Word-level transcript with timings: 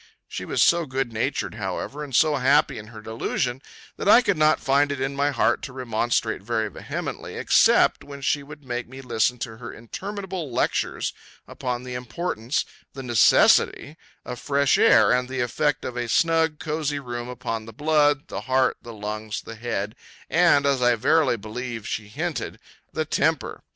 She 0.27 0.45
was 0.45 0.63
so 0.63 0.87
good 0.87 1.13
natured, 1.13 1.53
however, 1.53 2.03
and 2.03 2.15
so 2.15 2.37
happy 2.37 2.79
in 2.79 2.87
her 2.87 3.01
delusion, 3.01 3.61
that 3.97 4.09
I 4.09 4.23
could 4.23 4.35
not 4.35 4.59
find 4.59 4.91
it 4.91 4.99
in 4.99 5.15
my 5.15 5.29
heart 5.29 5.61
to 5.61 5.73
remonstrate 5.73 6.41
very 6.41 6.67
vehemently, 6.71 7.35
except 7.37 8.03
when 8.03 8.21
she 8.21 8.41
would 8.41 8.63
make 8.65 8.89
me 8.89 9.01
listen 9.01 9.37
to 9.37 9.57
her 9.57 9.71
interminable 9.71 10.51
lectures 10.51 11.13
upon 11.47 11.83
the 11.83 11.93
importance, 11.93 12.65
the 12.93 13.03
necessity, 13.03 13.95
of 14.25 14.39
fresh 14.39 14.75
air, 14.79 15.11
and 15.11 15.29
the 15.29 15.41
effect 15.41 15.85
of 15.85 15.95
a 15.95 16.09
snug, 16.09 16.57
cosy 16.57 16.97
room 16.97 17.29
upon 17.29 17.67
the 17.67 17.71
blood, 17.71 18.27
the 18.27 18.41
heart, 18.41 18.77
the 18.81 18.93
lungs, 18.93 19.43
the 19.43 19.53
head, 19.53 19.93
and 20.31 20.65
(as 20.65 20.81
I 20.81 20.95
verily 20.95 21.37
believe 21.37 21.87
she 21.87 22.07
hinted) 22.07 22.59
the 22.91 23.05
temper. 23.05 23.61